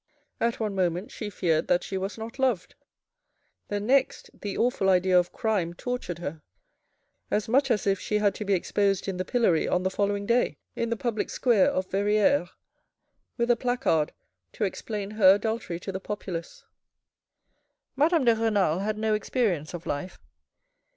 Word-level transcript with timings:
At 0.39 0.59
one 0.59 0.73
moment 0.73 1.11
she 1.11 1.29
feared 1.29 1.67
that 1.67 1.83
she 1.83 1.95
was 1.95 2.17
not 2.17 2.39
loved. 2.39 2.73
The 3.67 3.79
next 3.79 4.31
the 4.33 4.57
awful 4.57 4.89
idea 4.89 5.15
of 5.19 5.31
crime 5.31 5.75
tortured 5.75 6.17
her, 6.17 6.41
as 7.29 7.47
much 7.47 7.69
as 7.69 7.85
if 7.85 7.99
she 7.99 8.17
had 8.17 8.33
to 8.33 8.43
be 8.43 8.55
exposed 8.55 9.07
in 9.07 9.17
the 9.17 9.23
pillory 9.23 9.67
on 9.67 9.83
the 9.83 9.91
following 9.91 10.25
day 10.25 10.57
in 10.75 10.89
the 10.89 10.97
public 10.97 11.29
square 11.29 11.67
of 11.69 11.85
Verrieres, 11.91 12.49
with 13.37 13.51
a 13.51 13.55
placard 13.55 14.11
to 14.53 14.63
explain 14.63 15.11
her 15.11 15.35
adultery 15.35 15.79
to 15.81 15.91
the 15.91 15.99
populace. 15.99 16.63
Madame 17.95 18.25
de 18.25 18.35
Renal 18.35 18.79
had 18.79 18.97
no 18.97 19.13
experience 19.13 19.71
of 19.75 19.85
life. 19.85 20.17